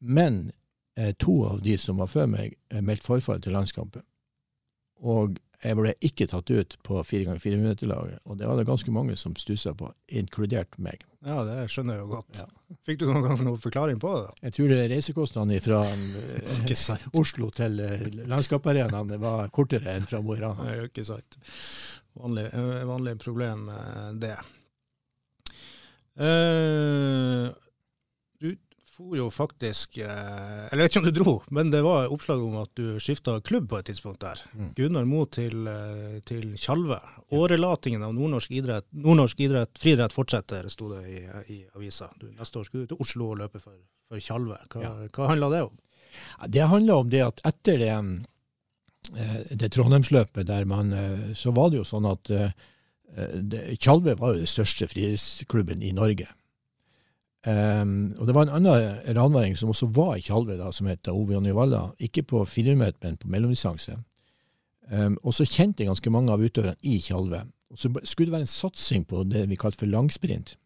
[0.00, 0.52] Men
[1.18, 4.02] to av de som var før meg, meldte forfall til landskampen.
[5.04, 8.20] Og jeg ble ikke tatt ut på fire ganger fire minutter-laget.
[8.24, 11.02] Og det var det ganske mange som stussa på, inkludert meg.
[11.26, 12.38] Ja, det skjønner jeg jo godt.
[12.38, 12.46] Ja.
[12.86, 14.22] Fikk du noen gang noen forklaring på det?
[14.28, 14.46] da?
[14.46, 17.06] Jeg tror det reisekostnadene fra eh.
[17.18, 20.76] Oslo til eh, landskaparenaen var kortere enn fra Mo i Rana.
[20.86, 21.38] ikke sant.
[22.16, 23.68] Vanlig, eh, vanlig problem,
[24.22, 24.36] det.
[26.16, 27.65] Du
[28.96, 30.06] for jo faktisk eh,
[30.72, 33.34] Eller jeg vet ikke om du dro, men det var oppslag om at du skifta
[33.44, 34.40] klubb på et tidspunkt der.
[34.56, 34.70] Mm.
[34.78, 36.96] Gunnar Mo til, eh, til Tjalve.
[37.36, 41.18] Årelatingen av nordnorsk idrett, nordnorsk idrett, friidrett fortsetter, sto det i,
[41.52, 42.08] i avisa.
[42.20, 43.76] Du, neste år skulle du til Oslo og løpe for,
[44.08, 44.56] for Tjalve.
[44.72, 44.94] Hva, Ja.
[45.18, 45.76] hva handla det om?
[46.48, 47.92] Det handla om det at etter det,
[49.12, 50.94] eh, det Trondheimsløpet, der man,
[51.36, 52.32] så var det jo sånn at
[53.78, 56.26] Tjalve var jo den største friidrettsklubben i Norge.
[57.46, 61.06] Um, og det var en annen ranværing som også var i Tjalve, da, som het
[61.12, 61.92] Ove Jonny Valla.
[62.02, 63.94] Ikke på 400 meter, men på mellomdistanse.
[64.90, 67.44] Um, og så kjente jeg ganske mange av utøverne i Tjalve.
[67.70, 70.56] Og så skulle det være en satsing på det vi kalte for langsprint,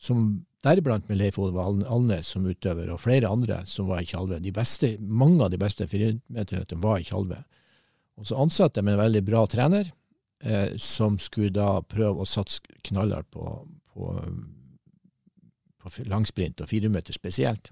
[0.00, 4.40] som deriblant med Leif Ove Alnes som utøver, og flere andre som var i Tjalve.
[5.00, 7.42] Mange av de beste 400-meterne var i Tjalve.
[8.16, 9.92] Og så ansatte jeg med en veldig bra trener,
[10.40, 14.12] eh, som skulle da prøve å satse knallhardt på, på,
[15.84, 17.70] på langsprint og 400 meter spesielt.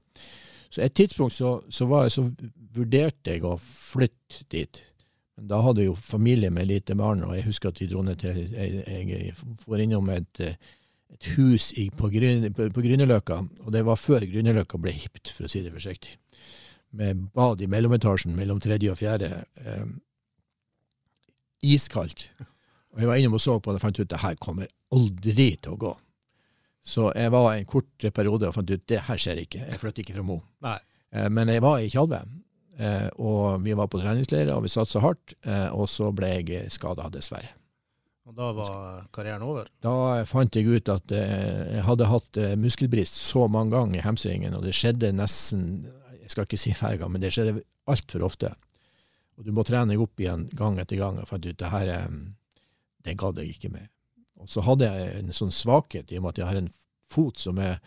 [0.73, 2.25] Så et tidspunkt så, så, var, jeg- så
[2.77, 4.83] vurderte jeg å flytte dit.
[5.37, 8.03] Men da hadde jeg jo familie med lite barn, og jeg husker at vi dro
[8.05, 10.41] ned til Jeg, får innom et,
[11.13, 15.45] et hus i, på, på, på Grünerløkka, og det var før Grünerløkka ble hipt, for
[15.45, 16.17] å si det forsiktig.
[16.93, 19.45] Med bad i mellometasjen mellom tredje og fjerde.
[19.57, 19.87] Eh,
[21.63, 22.31] iskaldt.
[22.93, 24.69] Og jeg var innom og så på det og fant ut at det her kommer
[24.93, 25.93] aldri til å gå.
[26.83, 29.61] Så jeg var en kort periode og fant ut det her skjer ikke.
[29.71, 30.41] Jeg flytter ikke fra Mo.
[30.67, 30.79] Nei.
[31.13, 32.23] Eh, Men jeg var i Tjalve,
[32.79, 35.35] eh, og vi var på treningsleirer, og vi satsa hardt.
[35.47, 37.53] eh, Og så ble jeg skada, dessverre.
[38.27, 39.67] Og da var karrieren over.
[39.83, 44.63] Da fant jeg ut at jeg hadde hatt muskelbrist så mange ganger i hamstringen, og
[44.63, 45.87] det skjedde nesten
[46.23, 48.55] Jeg skal ikke si hver gang, men det skjedde altfor ofte.
[49.37, 51.19] Og du må trene deg opp igjen gang etter gang.
[51.19, 52.09] Og fant ut det her
[53.05, 53.89] Det gadd jeg ikke med.
[54.43, 56.73] Og så hadde jeg en sånn svakhet i og med at jeg har en
[57.13, 57.79] fot som er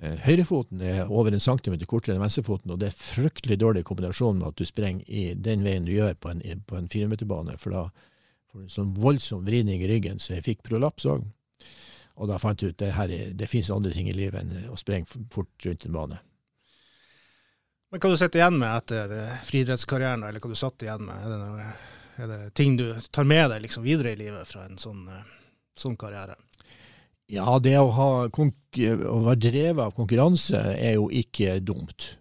[0.00, 4.38] Eh, høyrefoten er over en centimeter kortere enn venstrefoten, og det er fryktelig dårlig kombinasjon
[4.38, 7.74] med at du sprenger i den veien du gjør på en, på en firemeterbane, for
[7.74, 7.82] da
[8.52, 11.26] får du en sånn voldsom vridning i ryggen, så jeg fikk prolaps òg.
[12.18, 15.26] Og da fant jeg ut det det finnes andre ting i livet enn å sprenge
[15.34, 16.22] fort rundt en bane.
[17.90, 21.24] Men Hva du sitter igjen med etter eh, friidrettskarrieren, eller hva du satt igjen med?
[21.24, 21.68] Er det, noe,
[22.22, 25.37] er det ting du tar med deg liksom videre i livet fra en sånn, eh,
[25.80, 26.36] sånn karriere?
[27.28, 32.14] Ja, det å, ha, å være drevet av konkurranse er jo ikke dumt.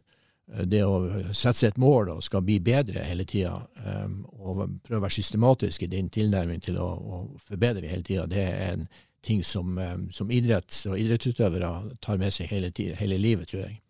[0.48, 1.00] Det å
[1.36, 5.16] sette seg et mål og skal bli bedre hele tida, um, og prøve å være
[5.16, 8.86] systematisk i din tilnærming til å, å forbedre hele tida, det er en
[9.24, 11.72] ting som, um, som idretts- og idrettsutøvere
[12.04, 13.82] tar med seg hele, tida, hele livet, tror jeg.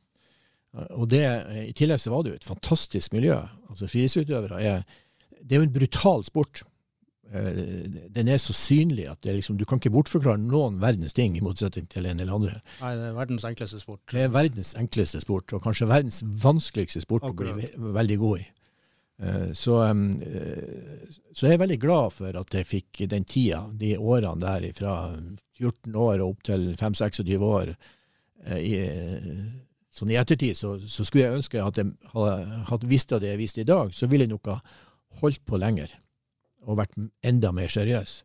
[0.94, 1.26] Og det,
[1.70, 3.38] I tillegg så var det jo et fantastisk miljø.
[3.72, 4.84] Altså Friidrettsutøvere er
[5.42, 6.64] Det er jo en brutal sport.
[7.34, 11.44] Eh, den er så synlig at liksom, du kan ikke bortforklare noen verdens ting, i
[11.44, 12.60] motsetning til en eller andre.
[12.82, 14.04] Nei, det er verdens enkleste sport.
[14.14, 17.52] Det er verdens enkleste sport, og kanskje verdens vanskeligste sport Akkurat.
[17.52, 18.48] å bli veldig god i.
[19.18, 19.82] Eh, så,
[21.34, 24.98] så, jeg er veldig glad for at jeg fikk den tida, de årene der fra
[25.60, 27.76] 14 år og opp til 5-26 år,
[28.46, 28.74] eh, i,
[29.92, 33.66] sånn i ettertid så, så, skulle jeg ønske at jeg hadde visst det jeg visste
[33.66, 34.62] i dag, så ville jeg nok ha
[35.20, 35.98] holdt på lenger
[36.68, 38.20] og vært enda mer seriøs.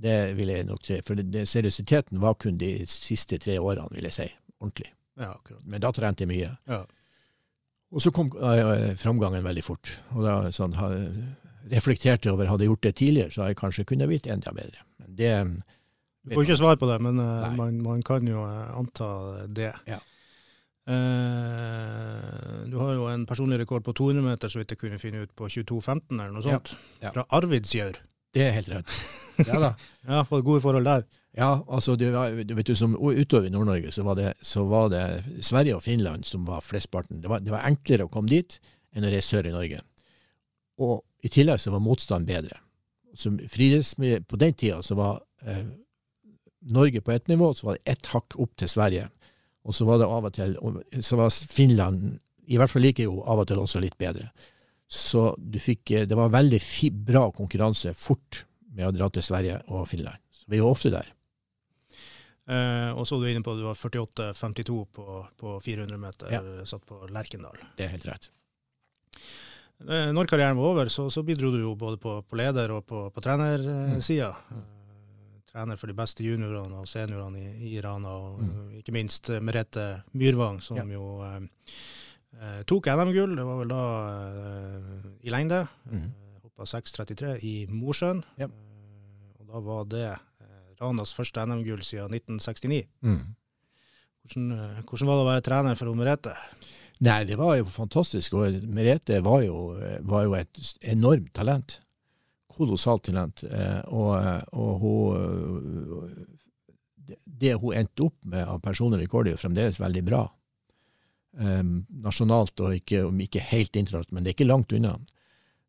[0.00, 1.00] Det vil jeg nok si.
[1.02, 4.28] For det, seriøsiteten var kun de siste tre årene, vil jeg si.
[4.60, 4.92] Ordentlig.
[5.20, 5.34] Ja,
[5.64, 6.54] Men da trente jeg mye.
[6.70, 6.84] Ja.
[7.90, 9.96] Og så kom uh, framgangen veldig fort.
[10.14, 10.92] Og da sånn, ha,
[11.72, 14.86] reflekterte over hadde jeg gjort det tidligere, så hadde jeg kanskje kunnet blitt enda bedre.
[15.02, 15.32] Men det
[16.22, 19.10] Du får ikke svar på det, men uh, man, man, kan jo uh, anta
[19.48, 19.72] det.
[19.90, 19.98] Ja.
[20.90, 25.24] Uh, du har jo en personlig rekord på 200 meter, så vidt jeg kunne finne
[25.24, 26.74] ut, på 22,15 eller noe sånt.
[26.98, 27.12] Ja, ja.
[27.14, 28.00] Fra Arvidsjaur.
[28.34, 28.94] Det er helt rett.
[29.40, 29.68] Ja da.
[30.04, 31.06] ja, Var det gode forhold der?
[31.32, 34.02] Ja, altså du, vet du, som utover i Nord-Norge så,
[34.44, 35.04] så, var det
[35.40, 37.22] Sverige og Finland som var flestparten.
[37.22, 38.58] Det var, det var enklere å komme dit
[38.92, 39.80] enn å reise sør i Norge.
[40.84, 42.58] Og i tillegg så var motstand bedre.
[43.14, 45.64] Så på den tida så var eh,
[46.68, 49.08] Norge på ett nivå, så var det ett hakk opp til Sverige.
[49.68, 50.56] Og så var det av og til
[51.04, 52.16] så var Finland,
[52.48, 54.30] i hvert fall like jo, av og til også litt bedre.
[54.90, 56.58] Så du fikk Det var veldig
[57.06, 58.44] bra konkurranse fort
[58.74, 60.18] med å dra til Sverige og Finland.
[60.34, 61.12] Så vi var ofte der.
[62.50, 65.06] Eh, og så er du inne på at du var 48-52 på,
[65.38, 66.42] på, 400 meter, ja.
[66.66, 67.60] satt på Lerkendal.
[67.78, 68.30] Det er helt rett.
[69.86, 72.86] Eh, når karrieren var over, så, så bidro du jo både på, på leder- og
[72.88, 74.34] på, på trenersida.
[74.50, 74.79] Mm
[75.50, 78.12] trener for de beste juniorene og seniorene i, i Rana.
[78.12, 78.78] Og mm.
[78.80, 80.86] ikke minst eh, Merete Myrvang, som ja.
[80.94, 81.40] jo eh,
[82.38, 83.36] eh tok NM-gull.
[83.38, 83.84] Det var vel da
[84.14, 85.64] eh, i lengde.
[85.90, 86.08] Mm.
[86.46, 88.22] Hoppa 6,33 i Mosjøen.
[88.40, 88.48] Ja.
[88.48, 92.84] Eh, og da var det eh, Ranas første NM-gull siden 1969.
[93.06, 93.22] Mm.
[94.20, 94.50] Hvordan,
[94.84, 96.36] hvordan, var det å være trener for Merete?
[97.00, 98.36] Nei, det var jo fantastisk.
[98.36, 99.70] Og Merete var jo,
[100.06, 101.80] var jo et enormt talent
[102.60, 103.44] kolossalt talent.
[103.44, 104.12] Eh, og,
[104.52, 106.26] og hun
[107.40, 110.26] Det hun endte opp med av personlig rekord, er jo fremdeles veldig bra.
[111.30, 114.96] Um, nasjonalt og ikke, ikke helt internasjonalt, men det er ikke langt unna.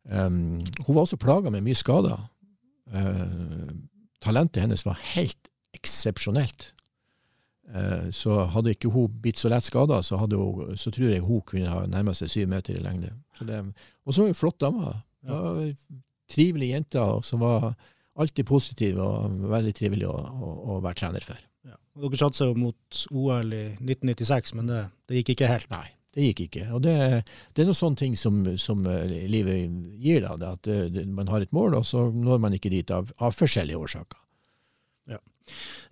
[0.10, 2.20] Um, hun var også plaga med mye skader.
[2.92, 3.70] Uh,
[4.22, 6.72] talentet hennes var helt eksepsjonelt.
[7.72, 10.20] Uh, så hadde ikke hun blitt så lett skada, så,
[10.76, 13.14] så, tror jeg hun kunne ha nærma seg syv meter i lengde.
[13.40, 14.96] Og så var hun flott dame.
[15.30, 15.42] Ja
[16.32, 17.74] trivelig jente som var
[18.20, 21.40] alltid positiv og veldig trivelig å, å, å være trener for.
[21.68, 21.78] Ja.
[22.04, 25.70] Dere satsa jo mot OL i 1996, men det, det, gikk ikke helt?
[25.74, 26.66] Nei, det gikk ikke.
[26.76, 26.96] Og det,
[27.54, 30.48] det er noen sånne ting som, som eh, livet gir deg.
[30.48, 33.80] At det, man har et mål, og så når man ikke dit av, av forskjellige
[33.80, 34.21] årsaker.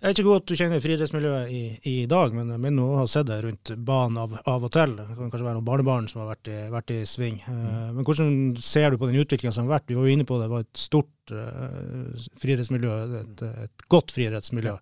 [0.00, 3.06] Jeg er ikke godt du kjenner friidrettsmiljøet i, i, dag, men jeg mener å ha
[3.10, 4.94] sett det rundt banen av, av, og til.
[4.96, 7.36] Det kan kanskje være noen barnebarn som har vært i, vært i sving.
[7.44, 7.58] Mm.
[7.60, 8.30] Uh, men hvordan
[8.64, 9.90] ser du på den utviklinga som har vært?
[9.90, 14.14] Vi var jo inne på det, det var et stort uh, friidrettsmiljø, et, et, godt
[14.16, 14.78] friidrettsmiljø.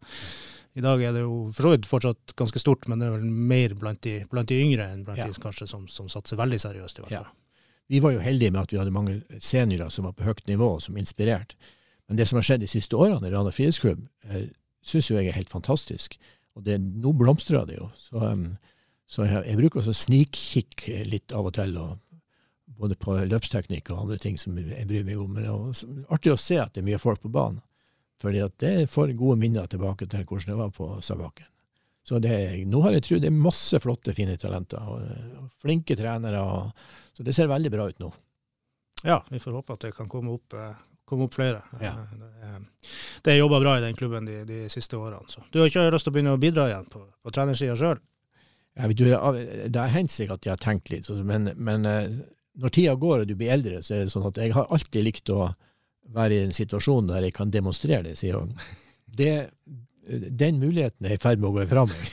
[0.78, 3.26] I dag er det jo for så vidt fortsatt ganske stort, men det er vel
[3.26, 5.26] mer blant de, blant de yngre enn blant ja.
[5.26, 7.00] de kanskje som, som satser veldig seriøst.
[7.00, 7.26] i hvert fall.
[7.26, 7.58] Ja.
[7.88, 10.74] Vi var jo heldige med at vi hadde mange seniorer som var på høyt nivå,
[10.84, 11.56] som inspirerte.
[12.08, 14.48] Men det som har skjedd de siste årene i Rana friidrettsklubb, eh,
[14.84, 16.16] syns jeg er helt fantastisk.
[16.56, 17.90] Og det, nå blomstrer det jo.
[17.96, 18.22] Så,
[19.06, 21.98] så jeg, jeg, bruker også snikkikke litt av og til, og,
[22.78, 25.36] både på løpsteknikk og andre ting som jeg bryr meg om.
[25.36, 27.62] Men det er artig å se at det er mye folk på banen.
[28.18, 31.46] Fordi at det får gode minner tilbake til hvordan det var på Sabakken.
[32.08, 32.32] Så det,
[32.66, 34.80] nå har jeg trodd det er masse flotte, fine talenter.
[34.80, 35.04] Og,
[35.42, 36.40] og flinke trenere.
[36.40, 38.10] Og, så det ser veldig bra ut nå.
[39.06, 41.62] Ja, vi får håpe at det kan komme opp eh, komme opp flere.
[41.82, 41.94] Ja.
[43.24, 45.24] Det er jobba bra i den klubben de, de, siste årene.
[45.28, 45.42] Så.
[45.52, 48.00] Du har ikke lyst til å begynne å bidra igjen på, på trenersida sjøl?
[48.78, 52.20] Det har hendt seg at jeg har tenkt litt, så- men, men eh,
[52.58, 55.04] når tida går og du blir eldre, så er det sånn at jeg har alltid
[55.04, 55.50] likt å
[56.14, 58.54] være i en situasjon der jeg kan demonstrere det, sier hun.
[59.18, 59.32] Det,
[60.08, 62.06] den muligheten er i ferd med å gå fra meg.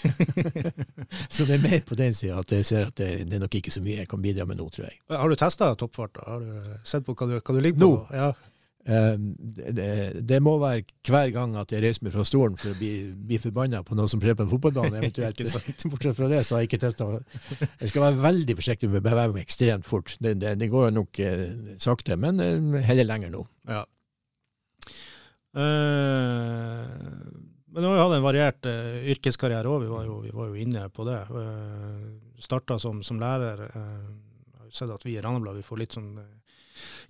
[1.33, 3.55] så det er mer på den sida at jeg ser at det, det er nok
[3.61, 4.99] ikke så mye jeg kan bidra med nå, tror jeg.
[5.13, 6.19] Har du testa toppfart?
[6.25, 7.87] Har du sett på hva du, hva du ligger på?
[7.87, 7.93] Nå?
[8.15, 8.33] Ja.
[8.85, 9.87] Eh, det,
[10.29, 12.91] det, må være hver gang at jeg reiser meg fra stolen for å bli,
[13.31, 15.41] bli forbanna på noe som skjer på en fotballbane, eventuelt.
[15.91, 17.07] Bortsett fra det, så har jeg ikke testa.
[17.81, 20.13] Jeg skal være veldig forsiktig med å bevege meg ekstremt fort.
[20.21, 21.47] Det, det, det går nok eh,
[21.81, 23.41] sakte, men eh, heller lenger nå.
[23.71, 23.81] Ja.
[25.55, 26.93] Eh,
[27.75, 29.89] men nå har vi hatt en variert eh, yrkeskarriere òg, vi,
[30.27, 31.17] vi var jo inne på det.
[31.33, 33.65] Uh, Starta som, som lærer.
[33.65, 34.05] eh,
[34.53, 36.13] jeg har sett at vi i Randablad får litt sånn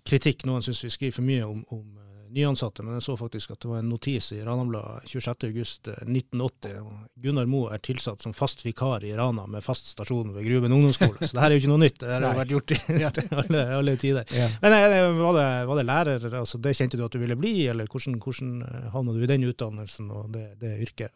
[0.06, 0.46] kritikk.
[0.46, 3.62] Noen syns vi skriver for mye om, om eh, nyansatte, men jeg så faktisk at
[3.64, 6.94] det var en notis i Ranabladet 26.8.1980.
[7.24, 11.20] Gunnar Moe er tilsatt som fast vikar i Rana med fast stasjon ved Gruben ungdomsskole.
[11.22, 12.80] Så det her er jo ikke noe nytt, det her har jo vært gjort i
[13.42, 14.34] alle, alle tider.
[14.36, 14.50] Ja.
[14.64, 17.56] Men eh, var, det, var det lærer, altså det kjente du at du ville bli,
[17.72, 21.14] eller hvordan, hvordan eh, havna du i den utdannelsen og det, det yrket?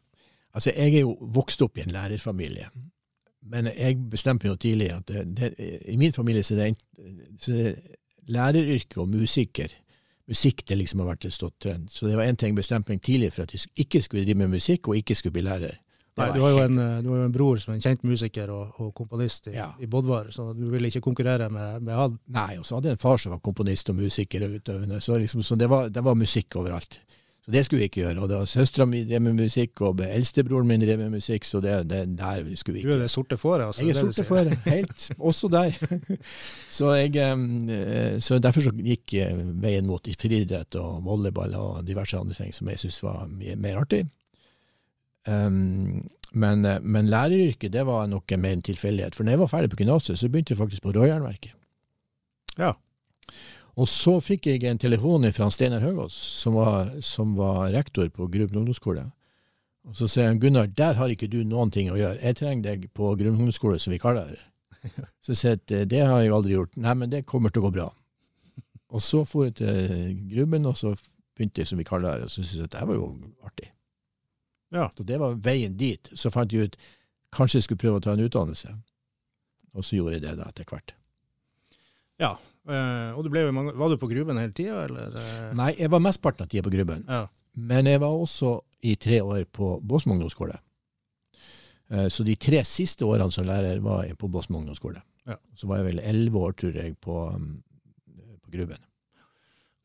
[0.53, 2.71] Altså, jeg er jo vokst opp i en lærerfamilie.
[3.49, 5.49] Men jeg bestemte meg jo tidlig at det, det,
[5.88, 7.97] i min familie så er det, en, så er det
[8.29, 9.73] læreryrke og musiker.
[10.29, 11.89] Musikk det liksom har vært en stått trend.
[11.89, 14.37] Så det var en ting jeg bestemte meg tidlig for at jeg ikke skulle drive
[14.43, 15.79] med musikk, og ikke skulle bli lærer.
[16.19, 18.49] Nei, du, har en, eh, du har jo en bror som er en kjent musiker
[18.51, 19.69] og, og komponist i, Ja.
[19.79, 22.17] i Bodvar, så du ville ikke konkurrere med, med han.
[22.35, 25.15] Nei, og så hadde jeg en far som var komponist og musiker og utøvende, så,
[25.21, 26.99] liksom, så det, var, det var musikk overalt.
[27.49, 28.21] Så det skulle vi ikke gjøre.
[28.21, 31.57] Og det var søstera mi drev med musikk, og eldstebroren min drev med musikk, så
[31.65, 33.81] det, det der skulle vi Du er det sorte fåret, altså.
[33.81, 35.09] Jeg er sorte fåret, helt.
[35.17, 35.73] Også der.
[36.77, 39.33] så, jeg, eh, så derfor så gikk eh,
[39.65, 43.81] veien mot friidrett og volleyball og diverse andre ting som jeg syntes var mye mer
[43.81, 44.03] artig.
[45.25, 49.15] Um, men, eh, men læreryrket det var nok mer en tilfeldighet.
[49.15, 51.57] For når jeg var ferdig på gymnaset, så begynte jeg faktisk på Råjernverket.
[52.59, 52.75] Ja.
[53.79, 58.27] Og så fikk jeg en telefon fra Steinar Høgås, som var, som var rektor på
[58.27, 59.05] Gruben ungdomsskole.
[59.87, 62.19] Og så sier han Gunnar, der har ikke du noen ting å gjøre.
[62.19, 64.41] Jeg trenger deg på Gruben ungdomsskole som vikarlærer.
[65.23, 66.77] Så jeg sier at eh, det har jeg aldri gjort.
[66.79, 67.87] Nei, men det kommer til å gå bra.
[68.95, 70.93] Og så for jeg til Gruben, og så
[71.35, 73.09] begynte jeg som vikarlærer, og så syntes jeg at det var jo
[73.45, 73.67] artig.
[74.73, 74.87] Ja.
[74.95, 76.09] Så det var veien dit.
[76.15, 76.77] Så fant jeg ut
[77.35, 78.71] kanskje jeg skulle prøve å ta en utdannelse.
[79.75, 80.95] Og så gjorde jeg det da etter hvert.
[82.19, 82.33] Ja.
[82.69, 85.15] Eh, og du ble jo mange, var du på Gruben hele tida, eller?
[85.19, 85.51] eh?
[85.58, 87.03] Nei, jeg var mesteparten av tida på Gruben.
[87.10, 87.25] Ja.
[87.60, 90.55] Men jeg var også i tre år på Båsmo ungdomsskole.
[91.91, 95.01] Uh, Så de tre siste årene som lærer var jeg på Båsmo ungdomsskole.
[95.27, 95.36] Ja.
[95.58, 97.63] Så var jeg vel elleve år, tror jeg, på, um,
[98.45, 98.79] på Gruben.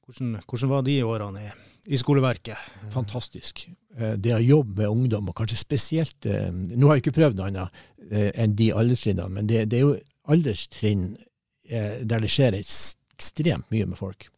[0.05, 1.51] Hvordan, hvordan var de årene i,
[1.97, 2.61] i skoleverket?
[2.93, 3.65] Fantastisk.
[3.97, 7.39] Eh, Det å jobbe med ungdom, og kanskje spesielt eh, Nå har jeg ikke prøvd
[7.41, 9.95] noe annet eh, enn de alderstrinnene, men det, det er jo
[10.29, 11.24] alderstrinn eh,
[11.65, 14.29] der det skjer ekstremt mye med folk.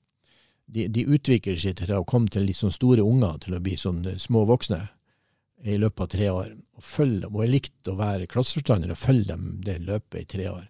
[0.67, 3.77] De, de utvikler seg til å komme til litt sånn store unger, til å bli
[3.79, 4.83] sånn eh, små voksne
[5.67, 6.57] i løpet av tre år.
[6.77, 10.49] Og, følge og jeg likte å være klasseforstander og følge dem det løpet i tre
[10.51, 10.67] år.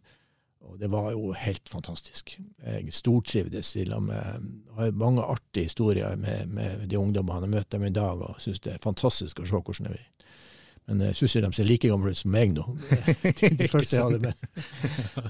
[0.67, 2.35] Og det var jo helt fantastisk.
[2.59, 7.79] Jeg stortrivdes i lag med har mange artige historier med, med de ungdommene jeg møter
[7.79, 10.09] dem i dag, og syns det er fantastisk å se hvordan det blir.
[10.87, 12.65] Men jeg syns de ser like gamle ut som meg nå.
[13.41, 14.51] De, de første jeg hadde med.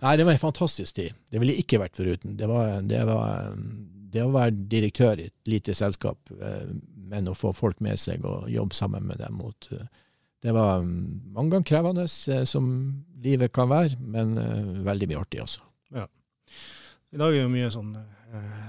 [0.02, 1.16] Nei, det var en fantastisk tid.
[1.32, 2.34] Det ville jeg ikke vært foruten.
[2.36, 3.54] Det var, det var
[4.12, 6.66] det å være direktør i et lite selskap, eh,
[7.08, 9.86] men å få folk med seg og jobbe sammen med dem mot eh,
[10.44, 12.68] Det var mm, mange ganger krevende, eh, som
[13.24, 15.64] livet kan være, men eh, veldig mye artig også.
[17.14, 18.15] I dag er det jo mye sånn eh,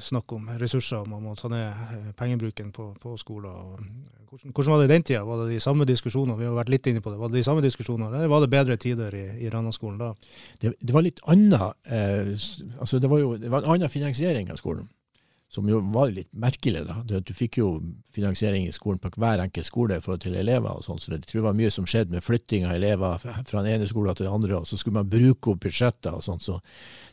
[0.01, 3.49] snakk om ressurser, man må ta ned eh, pengebruken på, på skoler.
[3.49, 5.23] Eh, hvordan, hvordan var det i den tida?
[5.25, 6.37] Var det de samme diskusjonene?
[6.39, 7.19] Vi har vært litt inne på det.
[7.21, 10.11] Var det de samme diskusjonene, eller var det bedre tider i, i Rana-skolen da?
[10.61, 12.33] det, det var litt annet eh,
[12.79, 14.87] altså det var en annen finansiering av skolen,
[15.47, 16.81] som jo var litt merkelig.
[16.87, 16.97] da.
[17.07, 17.67] Det, du fikk jo
[18.15, 21.21] finansiering i skolen på hver enkelt skole i forhold til elever, og sånn, så det
[21.23, 24.27] tror jeg var mye som skjedde med flytting av elever fra den ene skolen til
[24.27, 26.43] den andre, og så skulle man bruke opp budsjetter og sånn.
[26.43, 26.59] Så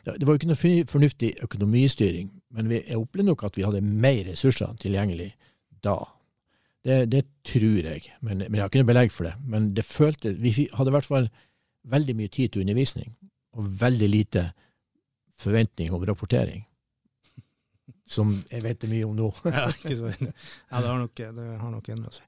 [0.03, 3.65] det, det var jo ikke noe fornuftig økonomistyring, men vi, jeg opplevde nok at vi
[3.67, 5.31] hadde mer ressurser tilgjengelig
[5.85, 5.97] da.
[6.85, 9.33] Det, det tror jeg, men, men jeg har ikke noe belegg for det.
[9.47, 11.31] Men det følte, vi hadde i hvert fall
[11.87, 13.15] veldig mye tid til undervisning,
[13.55, 14.49] og veldig lite
[15.39, 16.65] forventning om rapportering.
[18.07, 19.27] Som jeg vet mye om nå.
[19.49, 22.23] ja, ja, det har nok, det har nok endra seg.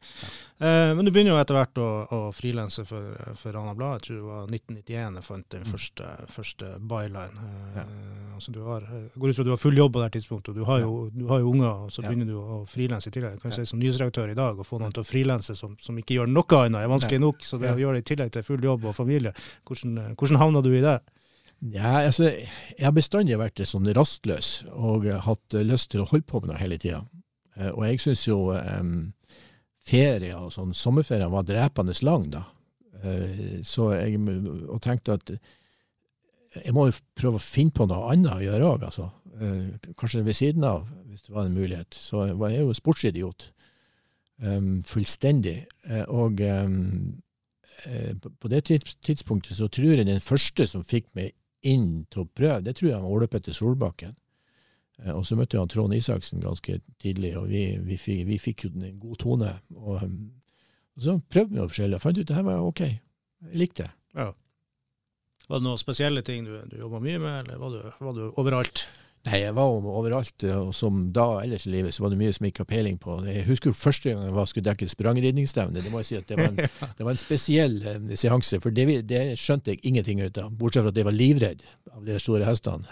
[0.58, 4.00] Eh, men du begynner jo etter hvert å, å frilanse for, for Rana Blad.
[4.00, 7.44] Jeg tror det var 1991 jeg fant den første, første byline.
[7.46, 7.84] Eh, Ja.
[8.38, 10.56] altså du har, jeg går ut fra du har full jobb på det tidspunktet.
[10.58, 12.10] Du har jo, du har jo unger, og så Ja.
[12.10, 13.38] begynner du å frilanse i tillegg.
[13.42, 13.66] Kan du Ja.
[13.66, 16.28] si Som nyhetsredaktør i dag, å få noen til å frilanse som, som ikke gjør
[16.34, 17.46] noe annet, er vanskelig nok.
[17.46, 17.76] Så det Ja.
[17.76, 19.34] å gjøre det i tillegg til full jobb og familie,
[19.70, 20.98] hvordan, hvordan havna du i det?
[21.74, 26.42] Ja, altså, jeg har bestandig vært sånn rastløs og hatt lyst til å holde på
[26.42, 27.02] med noe hele tida.
[27.74, 29.08] Og jeg syns jo um,
[29.88, 32.44] ferier og sånn, sommerferier var drepende lang, da.
[33.04, 35.32] Eh, så jeg og tenkte at
[36.58, 39.10] jeg må jo prøve å finne på noe annet å gjøre òg, altså.
[39.38, 41.94] Eh, kanskje ved siden av, hvis det var en mulighet.
[41.94, 43.52] Så jeg var jo sportsidiot.
[44.38, 45.64] Um, fullstendig.
[45.90, 47.18] Eh, og um,
[47.90, 48.68] eh, på det
[49.02, 51.34] tidspunktet så tror jeg den første som fikk meg
[51.68, 54.16] inn til å prøve, det tror jeg var Ole Petter Solbakken.
[55.04, 58.66] Eh, Og så møtte jeg Trond Isaksen ganske tidlig, og vi, vi, fikk, vi fikk
[58.68, 59.54] jo en god tone.
[59.76, 60.18] Og, um,
[60.98, 62.84] og så prøvde vi noe forskjellig, og fant ut at det her var ok.
[62.88, 63.92] Jeg likte det.
[64.18, 64.32] Ja.
[65.48, 68.24] Var det noen spesielle ting du, du jobba mye med, eller var du, var du
[68.42, 68.88] overalt?
[69.28, 72.46] Nei, jeg var overalt, og som da ellers i livet, så var det mye som
[72.46, 73.18] jeg ikke har peiling på.
[73.28, 75.84] Jeg husker første gang jeg var, skulle dekke sprangridningsstevne.
[75.84, 76.62] Det må jeg si at det var en,
[76.98, 80.54] det var en spesiell eh, seanse, for det, det skjønte jeg ingenting ut av.
[80.56, 82.88] Bortsett fra at jeg var livredd av de store hestene.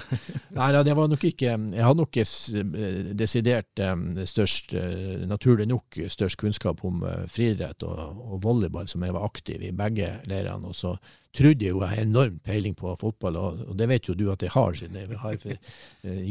[0.58, 3.94] Nei, da, det var nok ikke Jeg hadde nok eh, desidert eh,
[4.28, 9.24] størst, eh, naturlig nok, størst kunnskap om eh, friidrett og, og volleyball, som jeg var
[9.24, 10.68] aktiv i begge leirene.
[10.68, 10.98] Og så
[11.38, 14.26] trodde jeg jo jeg har enorm peiling på fotball, og, og det vet jo du
[14.32, 15.56] at jeg har, siden jeg har eh,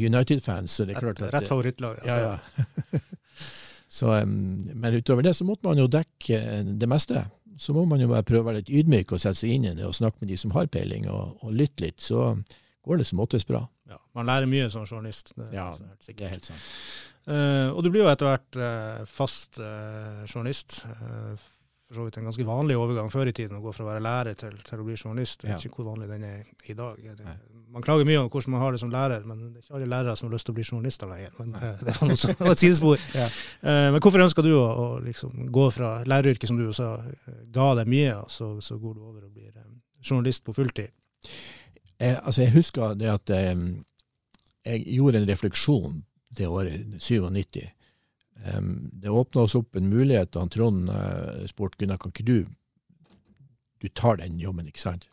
[0.05, 0.71] United-fans.
[0.71, 2.03] så det er klart at rett favorittlag.
[2.05, 3.01] ja, ja.
[3.97, 4.37] så, um,
[4.73, 7.25] men utover det så måtte man jo dekke eh, det meste.
[7.57, 9.73] Så må man jo bare prøve å være litt ydmyk og sette seg inn i
[9.73, 12.03] det og snakke med de som har peiling, og, og lytte litt.
[12.03, 12.35] Så
[12.87, 13.63] går det som oftest bra.
[13.89, 15.33] Ja, man lærer mye som journalist.
[15.35, 16.19] Det, Ja, er sikkert.
[16.19, 16.67] Det er helt sant.
[17.27, 20.79] Uh, og du blir jo etter hvert uh, fast uh, journalist.
[20.87, 21.47] Eh,
[21.87, 24.01] for så vidt en ganske vanlig overgang før i tiden å gå fra å være
[24.03, 25.45] lærer til, til å bli journalist.
[25.45, 26.97] Jeg vet ikke hvor vanlig den er i dag.
[27.19, 27.35] Det,
[27.71, 29.87] man klager mye om hvordan man har det som lærer, men det er ikke alle
[29.93, 31.31] lærere som har lyst til å bli journalister lenger.
[31.39, 31.69] Men Nei.
[31.79, 33.05] det var, noe, som- var et sidespor.
[33.21, 33.27] Ja.
[33.61, 37.15] Eh, men hvorfor ønsker du å, å liksom gå fra læreryrket, som du også sa,
[37.31, 39.71] eh, ga deg mye, og så, så går du over og blir eh,
[40.03, 40.91] journalist på fulltid?
[41.97, 43.63] Jeg, altså jeg husker det at em,
[44.67, 46.01] jeg gjorde en refleksjon
[46.37, 47.63] det året, 97.
[48.37, 52.45] Det åpna oss opp en mulighet da Trond uh, spurte Gunnar, kan ikke du
[53.81, 55.07] Du tar den jobben, ikke sant?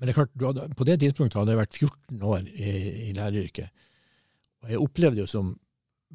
[0.00, 2.70] Men det er klart, hadde, på det tidspunktet hadde jeg vært 14 år i,
[3.08, 3.82] i læreryrket.
[4.64, 5.50] Og jeg opplevde det som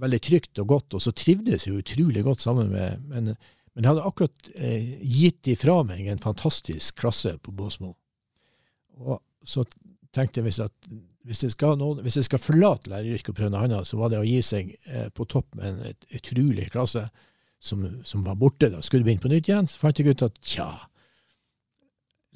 [0.02, 3.36] veldig trygt og godt, og så trivdes jeg utrolig godt sammen med Men,
[3.76, 7.92] men jeg hadde akkurat eh, gitt ifra meg en fantastisk klasse på Båsmo.
[9.04, 9.66] Og så
[10.16, 10.90] tenkte jeg hvis, at,
[11.26, 14.12] hvis, jeg skal noen, hvis jeg skal forlate læreryrket og prøve noe annet, så var
[14.14, 17.08] det å gi seg eh, på topp med en utrolig klasse
[17.60, 18.70] som, som var borte.
[18.70, 18.82] da.
[18.86, 20.70] Skulle begynne på nytt igjen, så fant jeg ut at tja,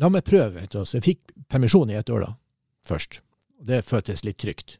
[0.02, 0.62] la meg prøve.
[0.62, 0.82] vet du.
[0.84, 2.32] Så jeg fikk permisjon i ett år da,
[2.86, 3.22] først.
[3.60, 4.80] Og det føltes litt trygt.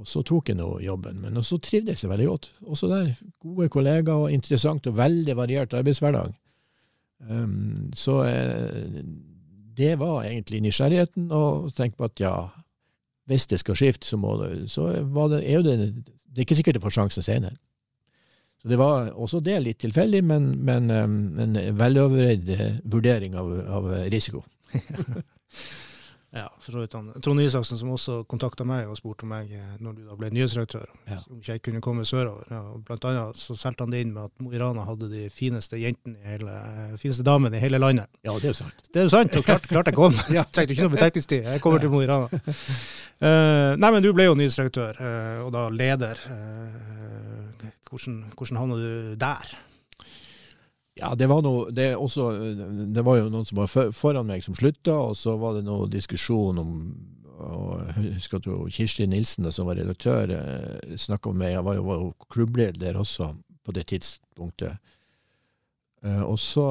[0.00, 2.48] Og så tok jeg nå jobben, men så trivdes jeg veldig godt.
[2.64, 3.12] Også der,
[3.44, 6.32] gode kollegaer og interessant og veldig variert arbeidshverdag.
[7.28, 9.02] Um, så eh,
[9.76, 12.34] det var egentlig nysgjerrigheten, og tenke på at ja,
[13.32, 16.58] hvis det skal skifte, så, må det, så det, er jo det, det er ikke
[16.60, 17.56] sikkert det får sjansen senere.
[18.62, 23.48] Så det var også det litt tilfeldig, men, men um, en veloverveid eh, vurdering av,
[23.66, 24.44] av risiko.
[26.32, 27.10] Ja, for så vidt han.
[27.20, 30.86] Trond Isaksen som også kontakta meg og spurte meg eh, når du da ble nyhetsredaktør,
[31.10, 31.18] Ja.
[31.28, 32.46] om ikke jeg kunne komme sørover.
[32.48, 35.26] Ja, blant annet så solgte han det inn med at Mo i Rana hadde de
[35.28, 38.08] fineste jentene i hele, eh, fineste damene i hele landet.
[38.24, 38.80] Ja, det er jo sant.
[38.88, 40.16] Det er jo sant, og klart, klart jeg kom.
[40.32, 41.44] Jeg trengte ikke noe betenkningstid.
[41.52, 42.28] Jeg kommer til Mo i Rana.
[43.22, 46.24] Uh, nei, men du ble jo nyhetsredaktør, uh, og da leder.
[46.32, 49.52] Uh, hvordan, hvordan havna du der?
[51.00, 52.26] Ja, det var noe det, også,
[52.92, 55.64] det var jo noen som var for- foran meg som slutta, og så var det
[55.64, 56.76] noe diskusjon om
[57.42, 61.50] og Jeg husker at Kirsti Nilsen, som var redaktør, eh, snakka med meg.
[61.56, 63.32] Jeg var jo, var klubbleder også
[63.66, 64.78] på det tidspunktet.
[66.04, 66.68] Eh, og så,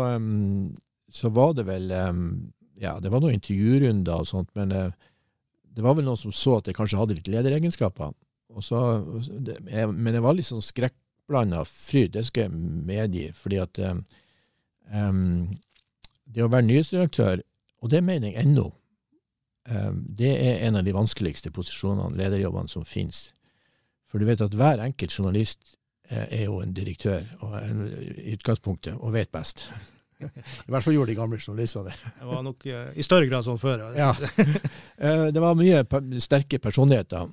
[1.11, 1.91] så var det vel
[2.79, 4.91] Ja, det var noen intervjurunder og sånt, men eh,
[5.75, 8.13] det var vel noen som så at jeg kanskje hadde litt lederegenskaper.
[8.63, 8.79] Så,
[9.91, 10.63] men jeg var litt sånn
[11.31, 12.51] skrekkblanda fryd, det skal jeg
[12.85, 13.31] medgi.
[13.33, 15.57] fordi at em,
[16.25, 17.41] det å være nyhetsredaktør,
[17.81, 18.71] og det mener jeg ennå,
[19.69, 23.33] um, det er en av de vanskeligste posisjonene, lederjobbene, som finnes.
[24.07, 25.77] For du vet at hver enkelt journalist
[26.09, 29.69] er jo en direktør og en, i utgangspunktet, og vet best.
[30.21, 31.95] I hvert fall gjorde de gamle journalistene det.
[32.19, 33.87] Det var nok i større grad sånn før.
[33.97, 34.13] Ja.
[35.01, 35.79] Eh, det var mye
[36.21, 37.25] sterke personligheter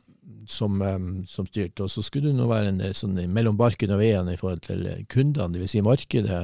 [0.48, 0.80] som,
[1.28, 1.84] som, styrte.
[1.84, 4.86] Og så skulle du nå være en, sånn, mellom barken og veien i forhold til
[5.10, 5.76] kundene, dvs.
[5.76, 6.40] Si markedet,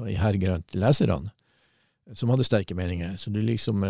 [0.00, 1.32] og i hergrønt leserne,
[2.14, 3.16] som hadde sterke meninger.
[3.20, 3.86] Så du liksom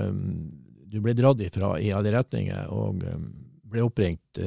[0.95, 3.03] du ble dratt ifra i alle retninger, og
[3.75, 4.39] ble oppringt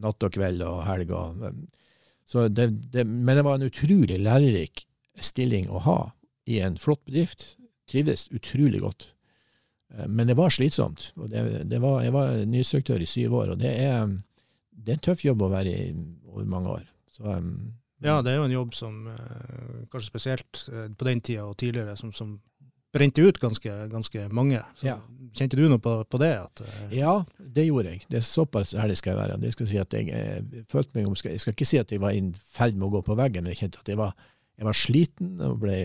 [0.00, 1.12] natt og kveld og helg.
[2.28, 4.86] Så det, det, men det var en utrolig lærerik
[5.20, 5.98] stilling å ha
[6.48, 7.56] i en flott bedrift.
[7.90, 9.10] Trivdes utrolig godt.
[9.94, 11.12] Eh, men det var slitsomt.
[11.28, 14.06] det, det var, Jeg var nyinstruktør i syv år, og det er,
[14.72, 15.90] det er en tøff jobb å være i
[16.30, 16.86] over mange år.
[17.12, 20.62] Så, um, ja, det er jo en jobb som eh, kanskje spesielt
[20.98, 22.32] på den tida og tidligere, som, som
[22.92, 24.58] brente ut ganske, ganske mange.
[24.80, 24.96] Så, ja.
[25.38, 26.32] Kjente du noe på, på det?
[26.40, 26.80] At, uh...
[26.92, 28.02] Ja, det gjorde jeg.
[28.10, 29.38] Det er Såpass ærlig skal jeg være.
[29.44, 32.16] Det skal si jeg, jeg følte meg om, Jeg skal ikke si at jeg var
[32.16, 34.16] i ferd med å gå på veggen, men jeg kjente at jeg var
[34.58, 35.76] jeg var sliten og ble,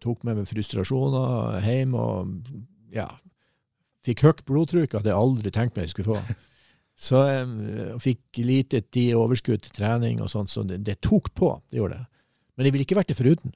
[0.00, 1.96] tok med meg frustrasjoner hjem.
[1.98, 3.08] Og ja,
[4.06, 6.36] fikk høyt blodtrykk at jeg aldri tenkte meg jeg skulle få.
[6.94, 11.50] Så jeg fikk lite tid overskudd til trening og sånt, så det, det, tok på.
[11.70, 12.06] Det gjorde det.
[12.54, 13.54] Men jeg ville ikke vært det foruten.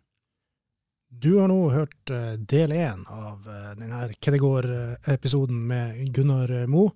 [1.08, 6.90] Du har nå hørt eh, del én av eh, denne Kedegård-episoden med Gunnar Mo.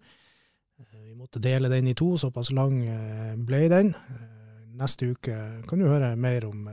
[0.82, 2.82] Eh, vi måtte dele den i to, såpass lang
[3.46, 3.94] ble den.
[4.76, 5.38] Neste uke
[5.68, 6.66] kan du høre mer om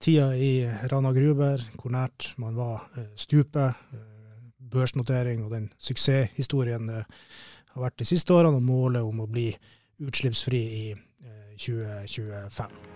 [0.00, 2.86] tida i Rana Gruber, hvor nært man var
[3.18, 3.80] stupet,
[4.70, 6.92] børsnotering og den suksesshistorien
[7.74, 9.48] har vært de siste årene, og målet om å bli
[10.00, 10.84] utslippsfri i
[11.60, 12.70] 2025.
[12.70, 12.89] Eh,